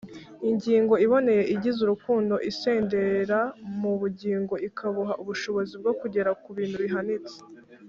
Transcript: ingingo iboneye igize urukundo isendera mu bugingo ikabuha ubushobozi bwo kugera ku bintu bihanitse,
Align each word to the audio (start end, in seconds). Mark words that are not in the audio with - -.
ingingo 0.49 0.93
iboneye 1.05 1.43
igize 1.53 1.79
urukundo 1.81 2.35
isendera 2.49 3.39
mu 3.79 3.91
bugingo 4.01 4.53
ikabuha 4.67 5.13
ubushobozi 5.21 5.73
bwo 5.81 5.93
kugera 5.99 6.29
ku 6.41 6.49
bintu 6.57 6.77
bihanitse, 6.85 7.37